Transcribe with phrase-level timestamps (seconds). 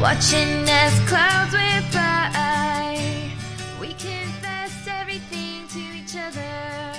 [0.00, 3.30] Watching as clouds went by,
[3.80, 6.92] we confessed everything to each other.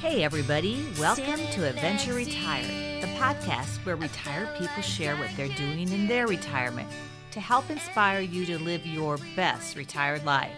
[0.00, 0.86] Hey, everybody.
[0.98, 6.26] Welcome to Adventure Retired, the podcast where retired people share what they're doing in their
[6.26, 6.88] retirement
[7.32, 10.56] to help inspire you to live your best retired life.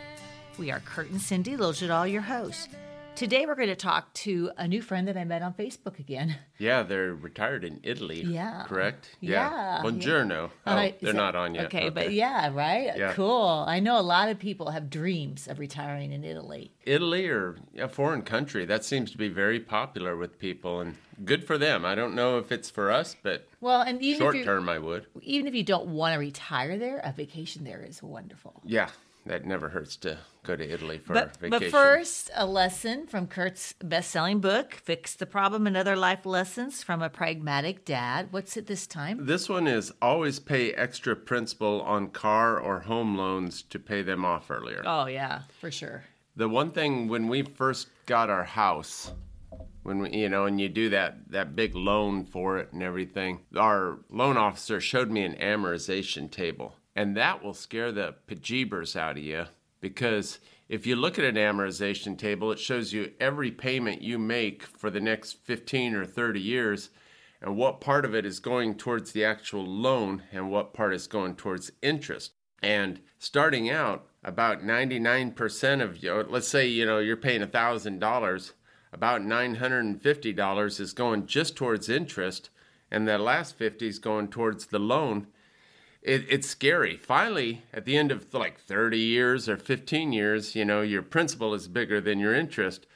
[0.57, 2.69] We are Kurt and Cindy Lojadal, your hosts.
[3.15, 6.35] Today, we're going to talk to a new friend that I met on Facebook again.
[6.59, 8.23] Yeah, they're retired in Italy.
[8.23, 8.65] Yeah.
[8.67, 9.11] Correct?
[9.21, 9.81] Yeah.
[9.85, 10.51] Buongiorno.
[10.67, 11.67] Oh, Uh, they're that- not on yet.
[11.67, 12.97] Okay, but yeah, right?
[12.97, 13.13] Yeah.
[13.13, 13.65] Cool.
[13.69, 16.73] I know a lot of people have dreams of retiring in Italy.
[16.85, 21.45] Italy or a foreign country, that seems to be very popular with people and good
[21.45, 21.85] for them.
[21.85, 25.07] I don't know if it's for us, but Well, and even short term I would.
[25.21, 28.63] even if you don't want to retire there, a vacation there is wonderful.
[28.65, 28.89] Yeah,
[29.27, 31.51] that never hurts to go to Italy for But, vacation.
[31.51, 36.83] but first, a lesson from Kurt's best-selling book, "Fix the Problem and Other Life Lessons
[36.83, 39.27] from a Pragmatic Dad." What's it this time?
[39.27, 44.25] This one is always pay extra principal on car or home loans to pay them
[44.25, 44.83] off earlier.
[44.85, 46.05] Oh yeah, for sure.
[46.35, 49.13] The one thing when we first got our house,
[49.83, 53.41] when we, you know, and you do that that big loan for it and everything,
[53.57, 59.17] our loan officer showed me an amortization table, and that will scare the bejeebers out
[59.17, 59.47] of you
[59.81, 64.63] because if you look at an amortization table, it shows you every payment you make
[64.63, 66.91] for the next 15 or 30 years
[67.43, 71.07] and what part of it is going towards the actual loan and what part is
[71.07, 72.33] going towards interest.
[72.63, 78.53] And starting out, about 99% of you, let's say, you know, you're paying $1,000,
[78.93, 82.51] about $950 is going just towards interest,
[82.89, 85.27] and the last 50 is going towards the loan.
[86.03, 86.97] It, it's scary.
[86.97, 91.55] Finally, at the end of like 30 years or 15 years, you know, your principal
[91.55, 92.87] is bigger than your interest.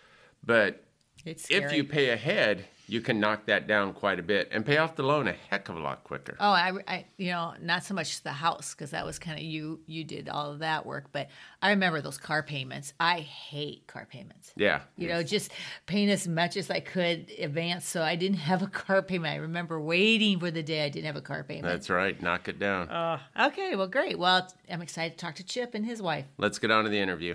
[0.45, 0.85] But
[1.25, 4.79] It's if you pay ahead, you can knock that down quite a bit and pay
[4.79, 6.37] off the loan a heck of a lot quicker.
[6.39, 9.45] Oh, I, I, you know, not so much the house because that was kind of
[9.45, 9.81] you.
[9.87, 11.29] You did all of that work, but
[11.61, 12.95] I remember those car payments.
[13.01, 14.53] I hate car payments.
[14.57, 14.81] Yeah.
[14.97, 15.53] You know, just
[15.87, 19.35] paying as much as I could advance, so I didn't have a car payment.
[19.35, 21.67] I remember waiting for the day I didn't have a car payment.
[21.67, 22.21] That's right.
[22.21, 22.89] Knock it down.
[22.89, 24.19] Uh, okay, well, great.
[24.19, 26.27] Well, I'm excited to talk to Chip and his wife.
[26.39, 27.35] Let's get on to the interview.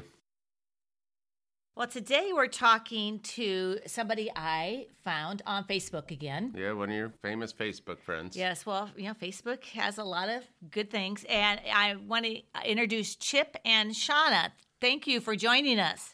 [1.81, 6.53] Well, today we're talking to somebody I found on Facebook again.
[6.55, 8.37] Yeah, one of your famous Facebook friends.
[8.37, 11.25] Yes, well, you know, Facebook has a lot of good things.
[11.27, 14.51] And I want to introduce Chip and Shonna.
[14.79, 16.13] Thank you for joining us.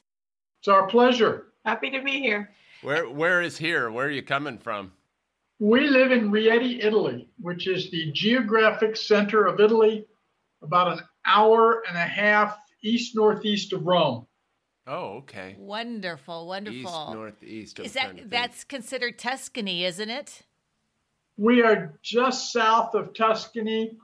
[0.62, 1.48] It's our pleasure.
[1.66, 2.50] Happy to be here.
[2.82, 3.92] Where where is here?
[3.92, 4.94] Where are you coming from?
[5.60, 10.06] We live in Rieti, Italy, which is the geographic center of Italy,
[10.62, 14.28] about an hour and a half east northeast of Rome.
[14.88, 15.56] Oh, okay.
[15.60, 16.80] Wonderful, wonderful.
[16.80, 17.80] East, northeast.
[17.80, 20.44] I'm Is that that's considered Tuscany, isn't it?
[21.36, 23.98] We are just south of Tuscany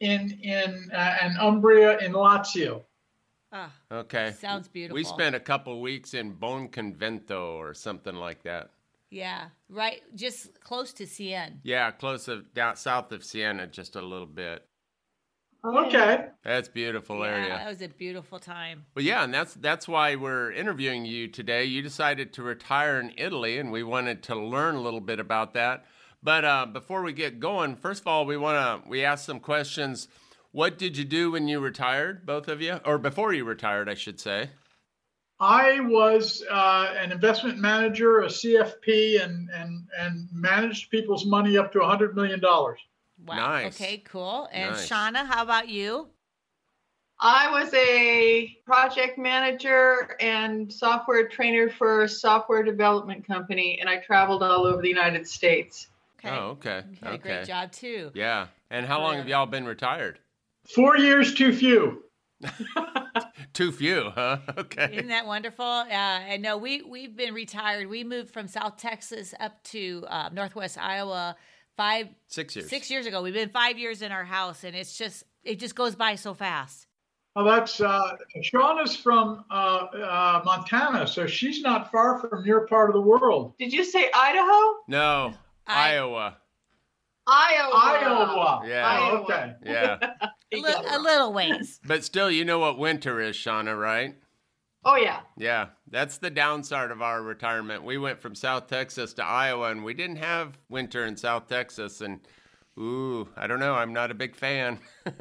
[0.00, 2.82] in in uh, and Umbria in Lazio.
[3.52, 4.32] Ah, okay?
[4.38, 4.94] sounds beautiful.
[4.94, 8.70] We spent a couple weeks in Buonconvento or something like that.
[9.10, 11.52] yeah, right, just close to Siena.
[11.62, 14.66] Yeah, close of down south of Siena, just a little bit.
[15.64, 16.26] Okay.
[16.44, 17.48] That's a beautiful Yeah, area.
[17.50, 18.84] that was a beautiful time.
[18.94, 21.64] Well, yeah, and that's that's why we're interviewing you today.
[21.64, 25.54] You decided to retire in Italy, and we wanted to learn a little bit about
[25.54, 25.84] that.
[26.22, 29.38] But uh, before we get going, first of all, we want to we ask some
[29.40, 30.08] questions.
[30.50, 33.94] What did you do when you retired, both of you, or before you retired, I
[33.94, 34.50] should say?
[35.40, 41.72] I was uh, an investment manager, a CFP, and and and managed people's money up
[41.72, 42.40] to $100 million.
[43.26, 43.36] Wow.
[43.36, 43.80] Nice.
[43.80, 44.48] Okay, cool.
[44.52, 44.88] And Nice.
[44.88, 46.08] Shonna, how about you?
[47.20, 53.98] I was a project manager and software trainer for a software development company, and I
[53.98, 55.88] traveled all over the United States.
[56.18, 56.34] Okay.
[56.34, 56.82] Oh, okay.
[56.90, 57.18] You a okay.
[57.18, 58.10] great job too.
[58.14, 58.48] Yeah.
[58.70, 60.18] And how long have y'all been retired?
[60.74, 62.04] Four years too few.
[63.52, 64.38] Too few, huh?
[64.58, 64.88] Okay.
[64.92, 65.64] Isn't that wonderful?
[65.64, 67.88] Uh, and no, we we've been retired.
[67.88, 71.36] We moved from South Texas up to uh, Northwest Iowa
[71.76, 72.68] five Six years.
[72.70, 73.22] six years ago.
[73.22, 76.34] We've been five years in our house, and it's just it just goes by so
[76.34, 76.86] fast.
[77.34, 82.90] Well, that's uh, Shonna's from uh, uh, Montana, so she's not far from your part
[82.90, 83.54] of the world.
[83.58, 84.80] Did you say Idaho?
[84.88, 85.32] No,
[85.66, 86.36] I- Iowa.
[87.26, 87.70] Iowa.
[87.74, 88.62] Iowa.
[88.66, 88.82] Yeah.
[88.84, 89.20] Oh, Iowa.
[89.22, 89.52] okay.
[89.64, 89.98] Yeah.
[90.52, 91.80] A, li- a little ways.
[91.86, 94.16] but still, you know what winter is, Shonna, right?
[94.84, 95.20] Oh yeah.
[95.36, 97.84] Yeah, that's the downside of our retirement.
[97.84, 102.00] We went from South Texas to Iowa, and we didn't have winter in South Texas.
[102.00, 102.20] And
[102.78, 103.74] ooh, I don't know.
[103.74, 104.78] I'm not a big fan.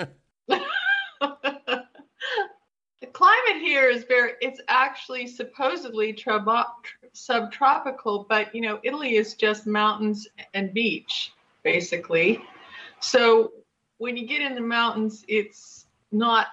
[3.02, 6.66] The climate here is very, it's actually supposedly trabo-
[7.14, 11.34] subtropical, but you know, Italy is just mountains and beach,
[11.64, 12.44] basically.
[13.00, 13.54] So
[13.98, 16.48] when you get in the mountains, it's not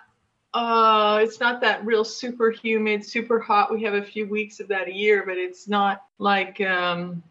[0.54, 3.72] uh it's not that real super humid, super hot.
[3.72, 7.22] We have a few weeks of that a year, but it's not like um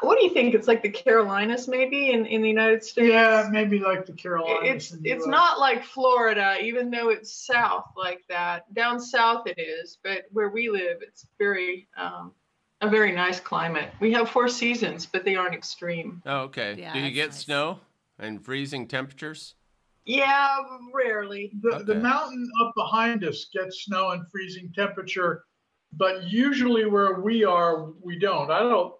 [0.00, 0.54] what do you think?
[0.54, 3.08] It's like the Carolinas maybe in, in the United States.
[3.08, 4.92] Yeah, maybe like the Carolinas.
[4.92, 5.26] It's it's US.
[5.26, 8.72] not like Florida, even though it's south like that.
[8.74, 12.32] Down south it is, but where we live, it's very um,
[12.80, 13.90] a very nice climate.
[13.98, 16.22] We have four seasons, but they aren't extreme.
[16.26, 16.76] Oh, okay.
[16.78, 17.44] Yeah, Do you get nice.
[17.44, 17.80] snow
[18.18, 19.56] and freezing temperatures?
[20.04, 20.56] Yeah,
[20.92, 21.52] rarely.
[21.62, 25.44] The, the mountain up behind us gets snow and freezing temperature,
[25.92, 28.50] but usually where we are, we don't.
[28.50, 28.94] I don't.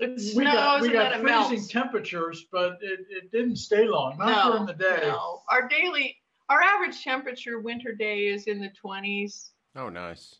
[0.00, 1.68] It we snows got we and got then it freezing melts.
[1.68, 4.18] temperatures, but it, it didn't stay long.
[4.18, 5.00] Not no, during the day.
[5.02, 5.42] no.
[5.50, 6.16] Our daily,
[6.48, 9.50] our average temperature winter day is in the 20s.
[9.76, 10.36] Oh, nice.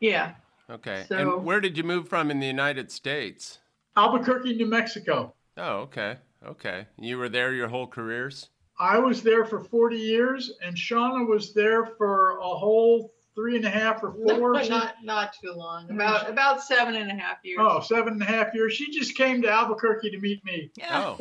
[0.00, 0.32] Yeah.
[0.70, 1.04] Okay.
[1.08, 3.58] So- and where did you move from in the United States?
[3.96, 5.34] Albuquerque, New Mexico.
[5.58, 6.16] Oh, okay.
[6.46, 6.86] Okay.
[6.98, 8.48] You were there your whole careers?
[8.82, 13.64] I was there for 40 years, and Shonna was there for a whole three and
[13.64, 14.54] a half or four.
[14.54, 15.84] No, not not too long.
[15.84, 15.94] Mm-hmm.
[15.94, 17.60] About about seven and a half years.
[17.62, 18.72] oh, seven and a half years.
[18.74, 20.72] She just came to Albuquerque to meet me.
[20.90, 21.16] Oh,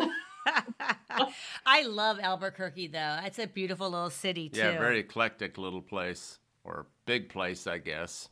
[1.66, 3.20] I love Albuquerque though.
[3.24, 4.60] It's a beautiful little city too.
[4.60, 8.30] yeah, very eclectic little place or big place, I guess.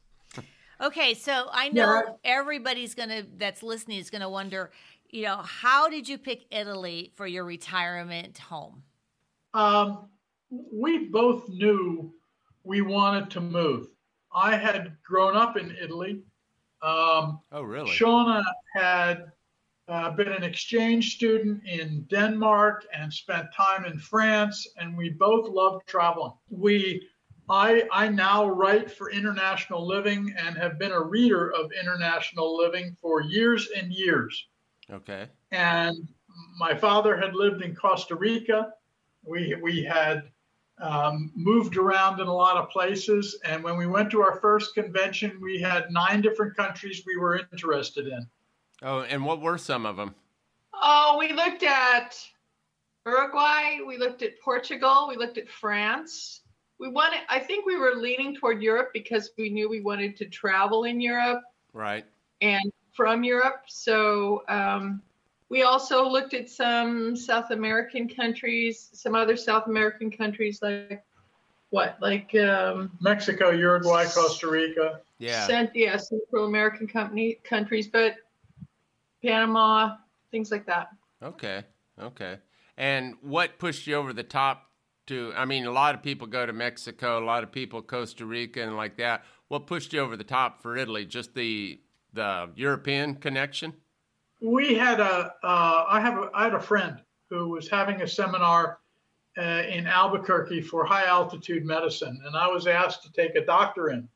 [0.82, 2.14] Okay, so I know Yeah.
[2.24, 4.72] everybody's gonna that's listening is gonna wonder,
[5.10, 8.84] you know, how did you pick Italy for your retirement home?
[9.54, 10.10] Um,
[10.50, 12.14] we both knew
[12.64, 13.88] we wanted to move.
[14.34, 16.22] I had grown up in Italy.
[16.82, 17.90] Um, Oh, really?
[17.90, 18.44] Shonna
[18.74, 19.32] had
[19.88, 25.50] uh, been an exchange student in Denmark and spent time in France, and we both
[25.50, 26.34] loved traveling.
[26.50, 27.08] We,
[27.50, 32.96] I, I now write for International Living and have been a reader of International Living
[33.02, 34.48] for years and years.
[34.92, 35.28] Okay.
[35.52, 35.98] And
[36.60, 38.72] my father had lived in Costa Rica.
[39.24, 40.24] We we had
[40.82, 44.74] um, moved around in a lot of places, and when we went to our first
[44.76, 48.26] convention, we had nine different countries we were interested in.
[48.82, 50.16] Oh, and what were some of them?
[50.74, 52.18] Oh, we looked at
[53.06, 53.80] Uruguay.
[53.86, 55.08] We looked at Portugal.
[55.10, 56.42] We looked at France.
[56.80, 57.20] We wanted.
[57.28, 61.02] I think we were leaning toward Europe because we knew we wanted to travel in
[61.02, 61.42] Europe
[61.74, 62.06] Right.
[62.40, 63.64] and from Europe.
[63.68, 65.02] So um,
[65.50, 71.04] we also looked at some South American countries, some other South American countries like
[71.72, 75.02] what, like um, Mexico, Uruguay, Costa Rica.
[75.18, 75.46] Yeah.
[75.48, 78.16] Cent- yeah, Central American company countries, but
[79.24, 79.96] Panama,
[80.32, 80.90] things like that.
[81.22, 81.64] Okay.
[82.02, 82.38] Okay.
[82.78, 84.68] And what pushed you over the top
[85.08, 88.26] to I mean a lot of people go to Mexico, a lot of people Costa
[88.26, 89.24] Rica and like that.
[89.48, 91.06] What pushed you over the top for Italy?
[91.06, 91.82] Just the
[92.14, 93.74] the European connection?
[94.42, 96.98] We had a uh, I have a, I had a friend
[97.30, 98.80] who was having a seminar
[99.38, 103.90] uh, in Albuquerque for high altitude medicine, and I was asked to take a doctor
[103.90, 104.08] in.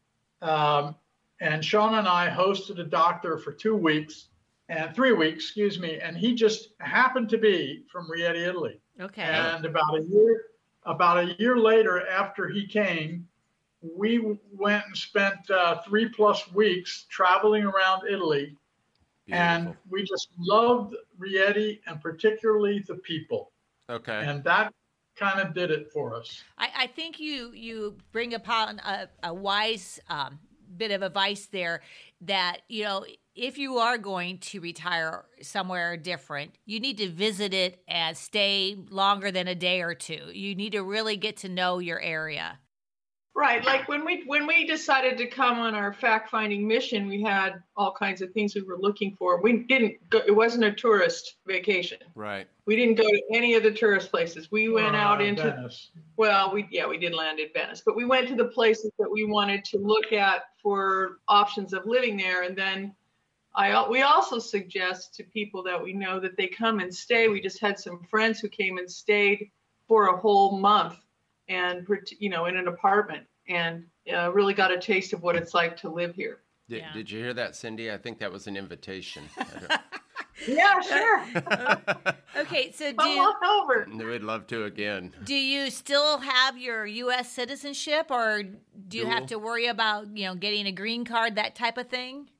[0.42, 0.96] Um,
[1.40, 4.30] and Sean and I hosted a doctor for two weeks
[4.70, 8.80] and three weeks, excuse me, and he just happened to be from Rieti, Italy.
[9.00, 9.22] Okay.
[9.22, 10.42] And about a year,
[10.86, 13.28] about a year later, after he came,
[13.81, 18.56] we went and spent uh, three plus weeks traveling around Italy,
[19.31, 23.51] and we just loved Rieti and particularly the people,
[23.89, 24.24] Okay.
[24.25, 24.74] and that
[25.15, 26.44] kind of did it for us.
[26.58, 30.39] I, I think you you bring upon a, a wise um,
[30.75, 31.82] bit of advice there
[32.22, 37.53] that you know if you are going to retire somewhere different, you need to visit
[37.53, 40.30] it and stay longer than a day or two.
[40.32, 42.60] You need to really get to know your area.
[43.36, 43.66] Right.
[43.66, 47.63] Like when we when we decided to come on our fact finding mission, we had
[47.75, 49.42] all kinds of things we were looking for.
[49.42, 51.98] We didn't go it wasn't a tourist vacation.
[52.13, 52.48] Right.
[52.66, 54.52] We didn't go to any of the tourist places.
[54.52, 55.90] We went out Uh, into Venice.
[56.16, 59.10] well, we yeah, we did land in Venice, but we went to the places that
[59.10, 62.96] we wanted to look at for options of living there and then
[63.56, 67.28] I we also suggest to people that we know that they come and stay.
[67.30, 69.50] We just had some friends who came and stayed
[69.88, 70.98] for a whole month
[71.50, 71.85] and
[72.19, 75.75] you know in an apartment and uh, really got a taste of what it's like
[75.77, 76.39] to live here.
[76.69, 76.93] Did, Yeah.
[76.93, 77.91] did you hear that, Cindy?
[77.91, 79.23] I think that was an invitation.
[80.47, 81.23] Yeah, sure.
[82.35, 83.88] Okay, so do you, on over.
[84.09, 85.13] We'd love to again.
[85.23, 87.31] do you still have your U.S.
[87.31, 88.41] citizenship, or
[88.88, 91.89] do you have to worry about you know getting a green card, that type of
[91.89, 92.31] thing?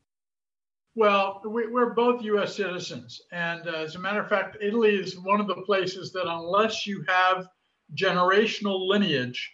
[0.96, 2.56] Well, we, we're both U.S.
[2.56, 6.26] citizens, and uh, as a matter of fact, Italy is one of the places that,
[6.28, 7.46] unless you have
[7.96, 9.52] generational lineage,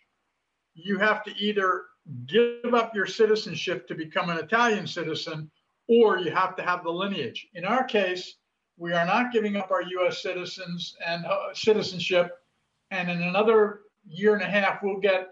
[0.73, 1.85] you have to either
[2.25, 5.49] give up your citizenship to become an Italian citizen,
[5.87, 7.47] or you have to have the lineage.
[7.53, 8.35] In our case,
[8.77, 10.21] we are not giving up our U.S.
[10.21, 12.31] citizens and uh, citizenship,
[12.91, 15.29] and in another year and a half, we'll get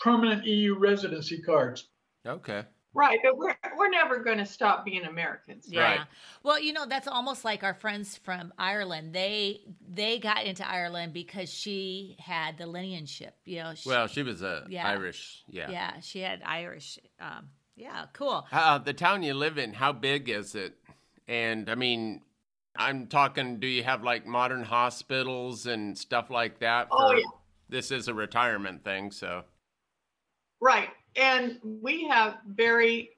[0.00, 1.88] permanent EU residency cards.
[2.26, 2.64] Okay.
[2.92, 5.66] Right, but we're we're never going to stop being Americans.
[5.68, 5.82] Yeah.
[5.82, 6.00] Right.
[6.42, 9.12] Well, you know, that's almost like our friends from Ireland.
[9.14, 13.32] They they got into Ireland because she had the lineageship.
[13.44, 13.74] You know.
[13.74, 14.88] She, Well, she was a Yeah.
[14.88, 15.44] Irish.
[15.48, 15.70] Yeah.
[15.70, 16.98] yeah, she had Irish.
[17.20, 18.46] Um, yeah, cool.
[18.50, 20.74] Uh, the town you live in, how big is it?
[21.28, 22.22] And I mean,
[22.76, 23.60] I'm talking.
[23.60, 26.88] Do you have like modern hospitals and stuff like that?
[26.90, 27.24] Oh, yeah.
[27.68, 29.44] This is a retirement thing, so
[30.60, 30.88] Right.
[31.16, 33.10] And we have very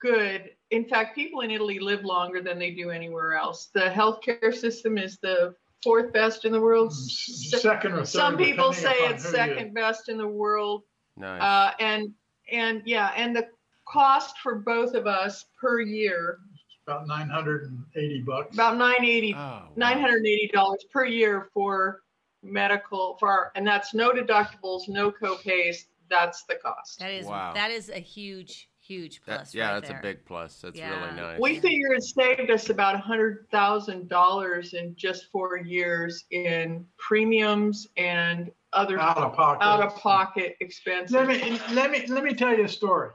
[0.00, 3.66] good, in fact, people in Italy live longer than they do anywhere else.
[3.72, 6.90] The healthcare system is the fourth best in the world.
[6.92, 8.08] S- S- Second or third.
[8.08, 10.82] Some people say it's second best in the world.
[11.16, 11.40] nice.
[11.40, 12.12] Uh, and
[12.52, 13.48] and yeah, and the
[13.86, 16.38] cost for both of us per year
[16.86, 18.54] About 980 bucks.
[18.54, 19.68] about 980 oh, wow.
[19.76, 22.02] $980 per year for
[22.42, 25.86] medical for our, and that's no deductibles, no co-pays.
[26.08, 26.98] That's the cost.
[27.00, 27.52] That is Wow.
[27.54, 29.54] that is a huge huge That- plus.
[29.54, 29.98] yeah, right that's there.
[29.98, 30.60] a big plus.
[30.60, 30.90] That's Yeah.
[31.04, 31.40] really nice.
[31.40, 36.86] We figure it saved us about a hundred thousand dollars in just four years in
[36.96, 39.64] premiums and other Out of pocket.
[39.64, 41.12] out of pocket expenses.
[41.14, 43.10] Let me let me let me tell you a story.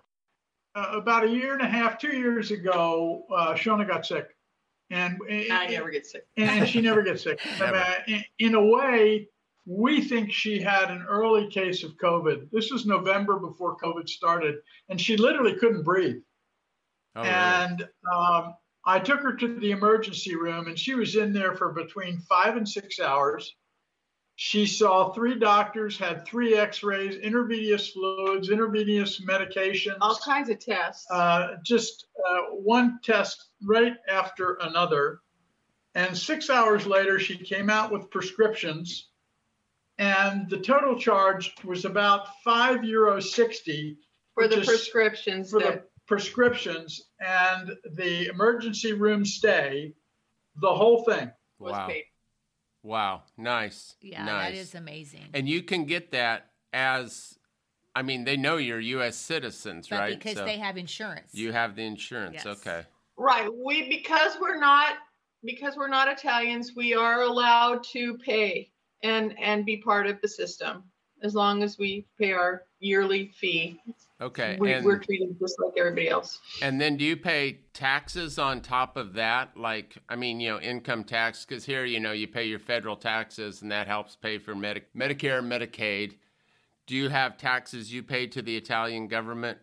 [0.75, 4.25] Uh, about a year and a half, two years ago, uh, Shonna got sick,
[4.89, 6.25] and I never get sick.
[6.37, 7.39] and, and she never gets sick.
[7.59, 7.75] Never.
[7.75, 9.27] Uh, in, in a way,
[9.65, 12.49] we think she had an early case of COVID.
[12.51, 14.55] This was November before COVID started,
[14.89, 16.21] and she literally couldn't breathe.
[17.15, 17.33] oh, really?
[17.33, 21.71] and um, I took her to the emergency room, and she was in there for
[21.73, 23.55] between five and six hours.
[24.37, 31.05] She saw three doctors, had three X-rays, intravenous fluids, intravenous medications, All kinds of tests.
[31.11, 35.19] uh, just uh, one test right after another.
[35.93, 39.10] And six hours later, she came out with prescriptions,
[40.01, 43.97] and the total charge was about five euro sixty
[44.33, 49.93] for the prescriptions for that the prescriptions and the emergency room stay,
[50.59, 51.31] the whole thing.
[51.59, 51.87] was wow.
[51.87, 52.05] paid.
[52.81, 53.21] Wow.
[53.37, 53.95] Nice.
[54.01, 54.51] Yeah, nice.
[54.51, 55.27] that is amazing.
[55.35, 57.37] And you can get that as,
[57.93, 59.15] I mean, they know you're U.S.
[59.15, 60.17] citizens, but right?
[60.17, 61.29] because So they have insurance.
[61.33, 62.41] you have the insurance.
[62.43, 62.47] Yes.
[62.47, 62.83] Okay.
[63.17, 63.47] Right.
[63.53, 64.95] We because we're not
[65.43, 68.70] because we're not Italians, we are allowed to pay
[69.03, 70.83] and and be part of the system
[71.23, 73.79] as long as we pay our yearly fee.
[74.19, 74.57] Okay.
[74.59, 76.39] We, and we're treated just like everybody else.
[76.61, 79.57] and then do you pay taxes on top of that?
[79.57, 81.43] Like, I mean, you know, income tax?
[81.45, 84.83] Because here, you know, you pay your federal taxes, and that helps pay for Medi-
[84.95, 86.17] Medicare, and Medicaid.
[86.85, 89.57] Do you have taxes you pay to the Italian government?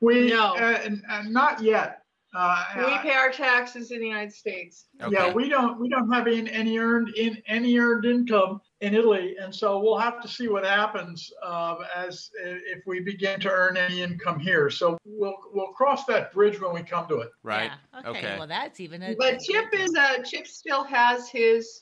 [0.00, 0.54] We No.
[0.54, 2.02] uh, and, and not yet.
[2.34, 4.86] Uh, We pay our taxes in the United States.
[5.00, 5.14] Okay.
[5.14, 9.36] Yeah, we don't we don't have any, any earned in any earned income in Italy,
[9.40, 13.76] and so we'll have to see what happens uh, as if we begin to earn
[13.78, 14.68] any income here.
[14.68, 17.30] So we'll we'll cross that bridge when we come to it.
[17.42, 17.70] right.
[17.94, 18.10] Yeah.
[18.10, 18.36] Okay.
[18.38, 19.14] Well, that's even a.
[19.14, 21.80] But Chip is a Chip still has his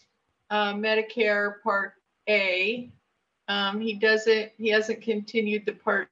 [0.51, 1.95] uh, Medicare Part
[2.29, 2.93] A.
[3.49, 4.53] Um, he doesn't.
[4.59, 6.09] He hasn't continued the Part.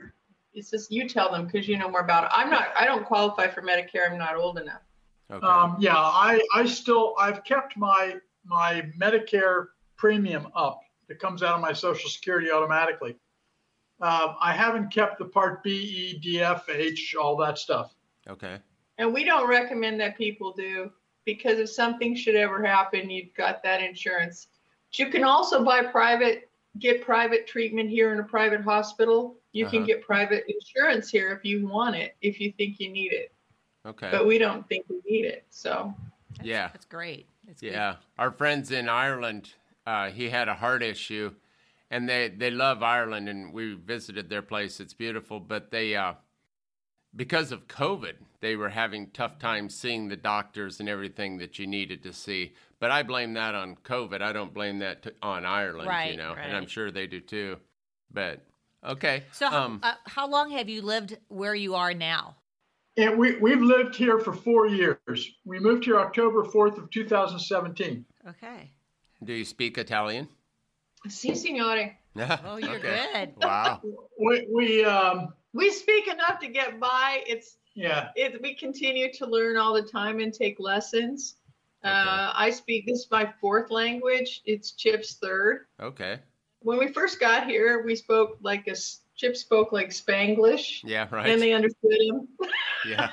[0.54, 2.30] It's just you tell them because you know more about it.
[2.32, 2.68] I'm not.
[2.76, 4.10] I don't qualify for Medicare.
[4.10, 4.82] I'm not old enough.
[5.30, 5.46] Okay.
[5.46, 11.54] Um, yeah, I I still I've kept my my Medicare premium up that comes out
[11.54, 13.16] of my Social Security automatically.
[14.00, 17.94] Um, I haven't kept the Part B, E, D, F, H, all that stuff.
[18.28, 18.58] okay.
[18.98, 20.90] And we don't recommend that people do
[21.24, 24.48] because if something should ever happen, you've got that insurance.
[24.90, 29.36] But you can also buy private, get private treatment here in a private hospital.
[29.52, 29.86] You can Uh-huh.
[29.86, 33.32] get private insurance here if you want it, if you think you need it.
[33.86, 34.10] Okay.
[34.10, 35.46] But we don't think we need it.
[35.50, 35.94] So
[36.36, 36.68] That's, Yeah.
[36.68, 37.28] That's great.
[37.46, 37.72] That's good.
[37.72, 39.52] Yeah, our friends in Ireland,
[39.86, 41.32] uh, he had a heart issue,
[41.90, 44.80] and they they love Ireland, and we visited their place.
[44.80, 46.14] It's beautiful, but they uh,
[47.14, 51.66] because of COVID, they were having tough times seeing the doctors and everything that you
[51.66, 52.54] needed to see.
[52.84, 54.20] But I blame that on COVID.
[54.20, 57.18] I don't blame that t- on Ireland, you Right, know, and I'm sure they do
[57.18, 57.56] too.
[58.12, 58.44] But
[58.86, 62.36] okay, So, how- um, uh, how long have you lived where you are now?
[62.98, 65.30] And we we've lived here for four years.
[65.46, 68.04] We moved here October 4th of 2017.
[68.28, 68.70] Okay.
[69.24, 70.28] do you speak Italian?
[71.08, 71.96] si, signore.
[72.44, 73.32] Oh, you're good.
[73.38, 73.80] Wow.
[74.20, 77.22] We we um We speak enough to get by.
[77.26, 81.36] It's yeah it, we continue to learn all the time and take lessons.
[81.84, 84.42] Uh, I speak this is my fourth language.
[84.46, 85.66] It's Chip's third.
[85.80, 86.18] Okay.
[86.60, 88.74] When we first got here, we spoke like a,
[89.16, 91.06] Chip spoke like Spanglish, Yeah.
[91.10, 91.28] Right.
[91.28, 92.28] And they understood him.
[92.88, 93.10] Yeah.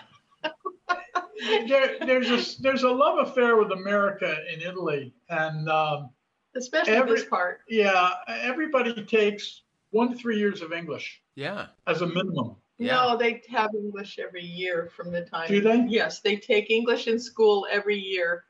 [1.67, 6.09] there, there's a there's a love affair with America in Italy, and um,
[6.57, 7.61] especially Every- this part.
[7.69, 9.61] Yeah, everybody takes
[9.91, 11.67] one to three years of English Yeah.
[11.87, 12.55] as a minimum.
[12.77, 12.95] Yeah.
[12.95, 15.47] No, they have English every year from the time.
[15.47, 15.85] Do they?
[15.87, 18.43] Yes, they take English in school every year.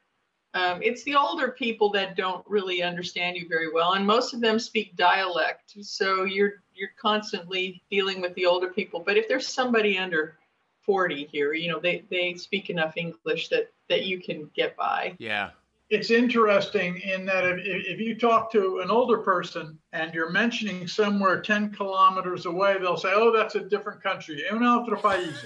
[0.53, 4.41] Um, it's the older people that don't really understand you very well, and most of
[4.41, 5.75] them speak dialect.
[5.81, 8.99] So you're you're constantly dealing with the older people.
[8.99, 10.37] But if there's somebody under
[10.81, 15.15] 40 here, you know, they they speak enough English that that you can get by.
[15.19, 15.51] Yeah.
[15.89, 20.87] It's interesting in that if, if you talk to an older person and you're mentioning
[20.87, 24.41] somewhere 10 kilometers away, they'll say, oh, that's a different country.
[24.49, 25.45] Un altro paese.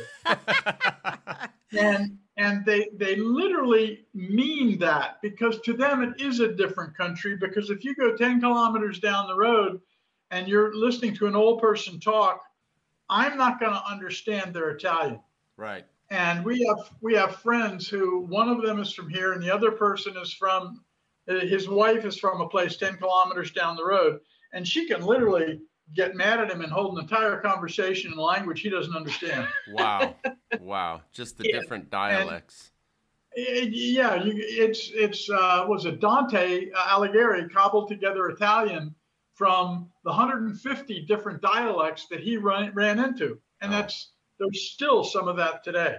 [1.72, 7.38] and and they they literally mean that because to them it is a different country
[7.38, 9.80] because if you go 10 kilometers down the road
[10.32, 12.42] and you're listening to an old person talk
[13.10, 15.20] i'm not going to understand their italian
[15.58, 15.86] right.
[16.10, 19.54] and we have we have friends who one of them is from here and the
[19.54, 20.82] other person is from
[21.28, 24.20] his wife is from a place 10 kilometers down the road
[24.54, 25.62] and she can literally
[25.94, 30.16] get mad at him and hold an entire conversation in language he doesn't understand Wow.
[30.60, 31.02] wow.
[31.14, 31.60] Just the Yeah.
[31.60, 32.72] different dialects.
[33.34, 38.96] It- yeah, you, it's it's uh, was it Dante Alighieri cobbled together Italian
[39.34, 43.76] from the 150 different dialects that he ran, ran into, and Oh.
[43.78, 45.98] that's there's still some of that today.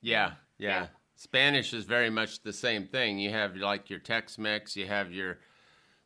[0.00, 0.68] Yeah, yeah.
[0.68, 0.86] Yeah.
[1.16, 3.18] Spanish is very much the same thing.
[3.18, 5.38] You have like your Tex-Mex, you have your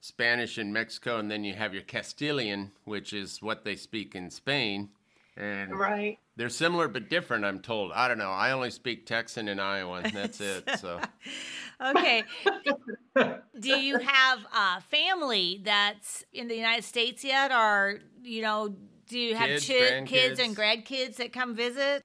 [0.03, 4.31] Spanish in Mexico, and then you have your Castilian, which is what they speak in
[4.31, 4.91] Spain.
[5.37, 6.19] And Right.
[6.35, 7.93] they're similar but different, I'm told.
[7.93, 8.33] I don't know.
[8.33, 10.69] I only speak Texan in Iowa, and that's it.
[10.79, 11.01] So
[11.81, 12.25] Okay.
[13.61, 18.75] Do you have uh, family that's in the United States yet, or you know,
[19.07, 22.03] do you have Kids, chi- kids and grandkids that come visit?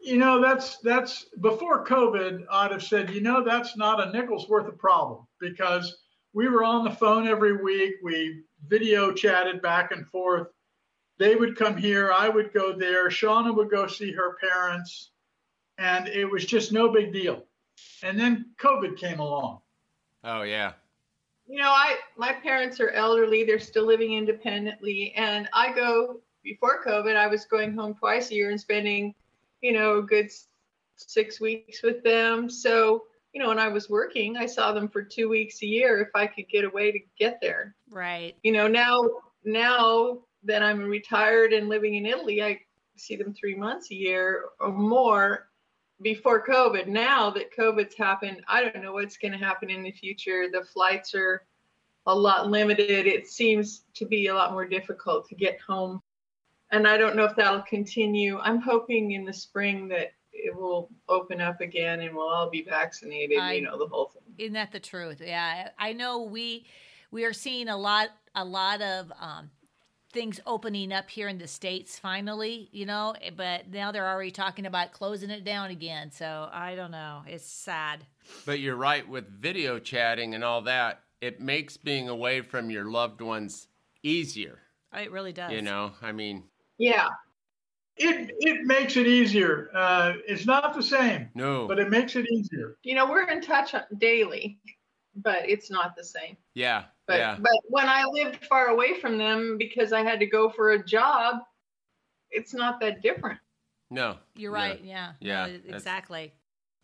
[0.00, 2.44] You know, that's that's before COVID.
[2.50, 5.96] I'd have said, you know, that's not a nickel's worth of problem because
[6.32, 7.94] we were on the phone every week.
[8.02, 10.48] We video chatted back and forth.
[11.18, 12.12] They would come here.
[12.12, 13.08] I would go there.
[13.08, 15.10] Shonna would go see her parents,
[15.78, 17.44] and it was just no big deal.
[18.02, 19.60] And then COVID came along.
[20.24, 20.72] Oh yeah.
[21.46, 23.44] You know, I my parents are elderly.
[23.44, 27.16] They're still living independently, and I go before COVID.
[27.16, 29.14] I was going home twice a year and spending,
[29.60, 30.30] you know, a good
[30.96, 32.48] six weeks with them.
[32.48, 36.00] So, you know, when I was working, I saw them for two weeks a year
[36.00, 37.74] if I could get away to get there.
[37.90, 38.36] Right.
[38.42, 39.02] You know, now
[39.44, 42.60] now that I'm retired and living in Italy, I
[42.96, 45.46] see them three months a year or more.
[46.02, 49.92] Before COVID, now that COVID's happened, I don't know what's going to happen in the
[49.92, 50.46] future.
[50.50, 51.44] The flights are
[52.06, 53.06] a lot limited.
[53.06, 56.00] It seems to be a lot more difficult to get home.
[56.72, 58.38] And I don't know if that'll continue.
[58.38, 62.62] I'm hoping in the spring that it will open up again and we'll all be
[62.62, 64.22] vaccinated, I- you know, the whole thing.
[64.38, 65.20] Isn't that the truth?
[65.24, 66.66] Yeah, I know we
[67.10, 69.50] we are seeing a lot a lot of um,
[70.12, 72.68] things opening up here in the states finally.
[72.72, 76.10] You know, but now they're already talking about closing it down again.
[76.12, 77.22] So I don't know.
[77.26, 78.04] It's sad.
[78.46, 81.02] But you're right with video chatting and all that.
[81.20, 83.66] It makes being away from your loved ones
[84.02, 84.58] easier.
[84.94, 85.52] It really does.
[85.52, 86.44] You know, I mean,
[86.78, 87.08] Yeah.
[88.02, 89.70] It it makes it easier.
[89.74, 91.68] Uh, it's not the same, no.
[91.68, 92.76] but it makes it easier.
[92.82, 94.58] You know, we're in touch daily,
[95.14, 96.36] but it's not the same.
[96.54, 97.36] yeah, But yeah.
[97.38, 100.84] but when I lived far away from them because I had to go for a
[100.84, 101.36] job,
[102.30, 103.38] it's not that different.
[103.90, 104.16] No.
[104.34, 104.58] You're no.
[104.58, 104.80] right.
[104.82, 105.12] Yeah.
[105.20, 106.32] Yeah, No, exactly.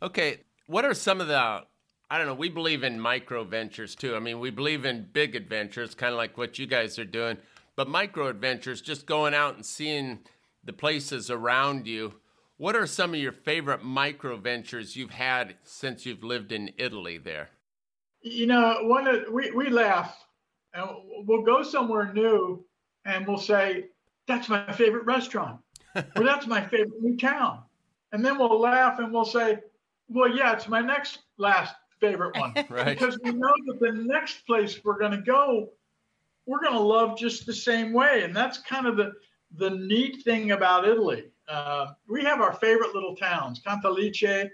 [0.03, 1.63] Okay, what are some of the
[2.09, 4.15] I don't know, we believe in micro ventures too.
[4.15, 7.39] I mean, we believe in big adventures, kind of like what you guys are doing,
[7.75, 10.21] but micro adventures just going out and seeing
[10.67, 12.15] the places around you.
[12.59, 17.19] What are some of your favorite micro ventures you've had since you've lived in Italy
[17.19, 17.51] there?
[18.23, 20.17] You know, one of, we we laugh,
[20.75, 20.89] and
[21.27, 22.65] we'll go somewhere new,
[23.05, 23.91] and we'll say,
[24.27, 25.61] "That's my favorite restaurant,"
[25.95, 27.63] or "That's my favorite new town,"
[28.13, 29.59] and then we'll laugh and we'll say,
[30.09, 32.99] "Well, yeah, it's my next last favorite one," Right.
[32.99, 35.71] because we know that the next place we're going to go,
[36.47, 39.13] we're going to love just the same way, and that's kind of the
[39.59, 41.25] the neat thing about Italy.
[41.49, 44.51] Uh, we have our favorite little towns, Cantalice.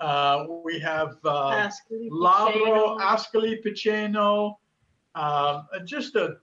[0.00, 2.98] Uh, we have uh, Ascoli, Lavro.
[2.98, 4.56] Ascoli, Piceno,
[5.14, 6.36] um, uh, just a,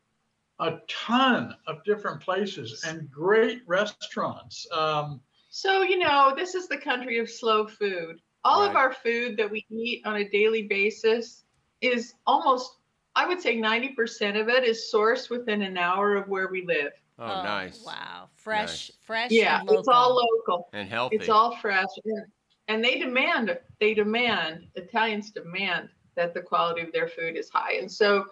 [0.60, 4.66] a ton of different places and great restaurants.
[4.72, 8.22] Um, So, you know, this is the country of slow food.
[8.44, 11.44] All of our food that we eat on a daily basis
[11.82, 12.78] is almost,
[13.16, 16.94] I would say 90% of it is sourced within an hour of where we live.
[17.20, 17.84] Oh, oh, nice.
[17.86, 18.30] Wow.
[18.36, 18.92] Fresh, Nice.
[19.02, 19.32] fresh.
[19.32, 20.30] Yeah, and it's all local.
[20.38, 20.70] local.
[20.74, 21.18] And healthy.
[21.18, 21.90] It's all fresh.
[22.06, 22.26] And,
[22.68, 27.74] and they demand, they demand, Italians demand that the quality of their food is high.
[27.74, 28.26] And so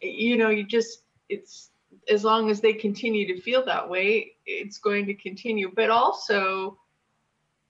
[0.00, 1.70] you know, you just it's
[2.08, 5.70] as long as they continue to feel that way, it's going to continue.
[5.74, 6.78] But also,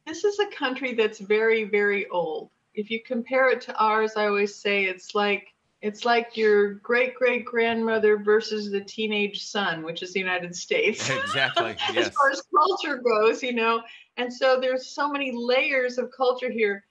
[0.07, 2.51] this is a country that's very, very old.
[2.75, 5.49] If you compare it to ours, I always say it's like
[5.83, 11.09] it's like your great great grandmother versus the teenage son, which is the United States.
[11.21, 11.71] Exactly.
[11.88, 12.14] as Yes.
[12.14, 13.83] far as culture goes, you know.
[14.16, 16.85] And so there's so many layers of culture here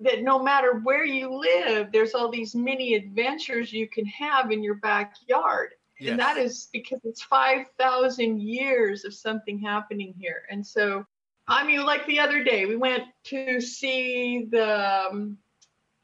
[0.00, 4.62] that no matter where you live, there's all these mini adventures you can have in
[4.62, 5.74] your backyard.
[6.00, 10.42] And that is because it's 5,000 years of something happening here.
[10.50, 11.06] And so,
[11.48, 15.08] I mean, like the other day, we went to see the.
[15.10, 15.38] Um,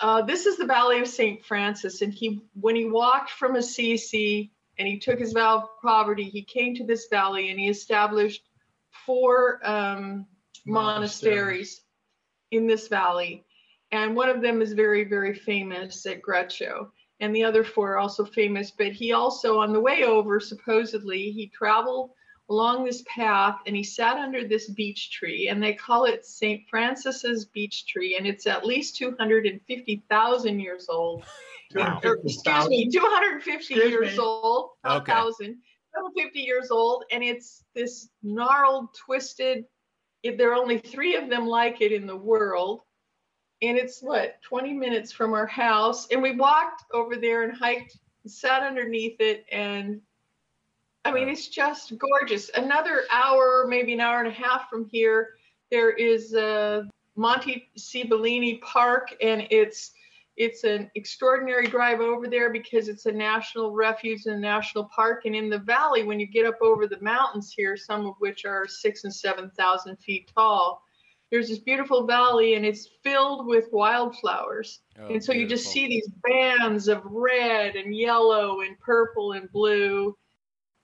[0.03, 1.45] uh, this is the Valley of St.
[1.45, 6.25] Francis, and he, when he walked from Assisi and he took his vow of poverty,
[6.25, 8.43] he came to this valley and he established
[9.07, 10.27] four um,
[10.67, 11.83] monasteries
[12.51, 13.45] in this valley.
[13.93, 16.91] And one of them is very, very famous at Greccio.
[17.21, 18.73] And the other four are also famous.
[18.73, 22.11] But he also, on the way over, supposedly, he traveled
[22.53, 25.49] along this path and he sat under this beech tree.
[25.49, 26.62] And they call it St.
[26.69, 28.17] Francis's beech tree.
[28.17, 31.25] And it's at least 250,000 years old.
[31.75, 32.03] Wow.
[32.05, 34.23] Or, excuse me, 250 Excuse years me.
[34.23, 35.11] old, Okay.
[35.11, 35.47] 1,000.
[35.97, 37.05] 250 years old.
[37.11, 39.65] And it's this gnarled, twisted,
[40.23, 42.83] if there are only three of them like it in the world
[43.62, 47.97] and it's what 20 minutes from our house and we walked over there and hiked
[48.27, 50.01] sat underneath it and
[51.05, 52.51] i mean it's just gorgeous.
[52.55, 55.31] Another hour maybe an hour and a half from here
[55.71, 56.83] there is uh,
[57.17, 59.93] monte Sibillini park and it's
[60.37, 65.27] it's an extraordinary drive over there because it's a national refuge and a national park.
[65.27, 68.45] And in the valley when you get up over the mountains here some of which
[68.45, 70.83] are six and seven thousand feet tall
[71.31, 74.81] there's this beautiful valley and it's filled with wildflowers.
[75.01, 79.51] Oh, and so you just see these bands of red and yellow and purple and
[79.51, 80.15] blue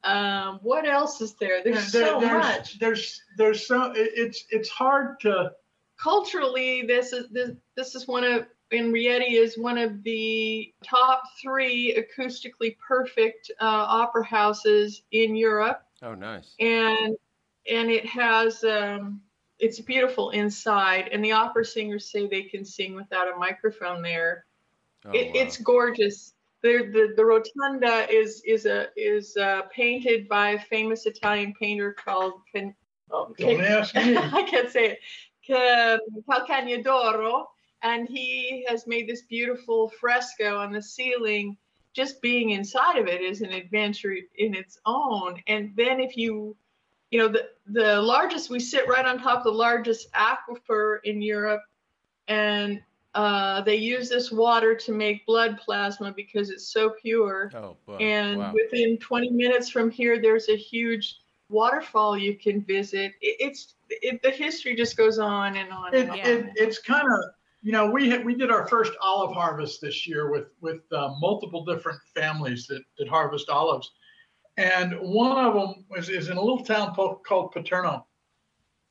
[0.05, 4.69] um, what else is there there's There- so there's, much There's there's so it's it's
[4.69, 5.53] hard to
[6.01, 11.23] culturally this is this, this is one of in Rieti is one of the top
[11.43, 16.55] three acoustically perfect uh, opera houses in Europe, Oh, nice.
[16.61, 17.17] and
[17.71, 19.23] and it has um,
[19.59, 24.45] it's beautiful inside, and the opera singers say they can sing without a microphone there.
[25.07, 25.33] Oh, it, wow.
[25.43, 26.35] It's gorgeous.
[26.63, 31.93] The, the the rotunda is is a is uh, painted by a famous Italian painter
[31.93, 32.35] called
[33.13, 34.17] oh, don't ask me.
[34.17, 34.99] I can't say it.
[35.47, 37.45] Ca- Calcagnadoro,
[37.83, 41.57] and he has made this beautiful fresco on the ceiling.
[41.95, 45.43] Just being inside of it is an adventure in its own.
[45.47, 46.57] And then if you,
[47.11, 51.23] you know, the the largest, we sit right on top of the largest aquifer in
[51.23, 51.63] Europe,
[52.27, 52.81] and
[53.19, 57.51] uh, they use this water to make blood plasma because it's so pure.
[57.53, 57.97] Oh, boy.
[57.97, 58.55] And wow.
[58.55, 61.17] within 20 minutes from here, there's a huge
[61.49, 63.15] waterfall you can visit.
[63.21, 65.93] It, it's it, the history just goes on and on.
[65.93, 66.19] It, and on.
[66.21, 67.19] It, it's kind of
[67.61, 71.13] you know we had, we did our first olive harvest this year with with uh,
[71.19, 73.91] multiple different families that, that harvest olives,
[74.59, 78.07] and one of them was is in a little town called, called Paterno,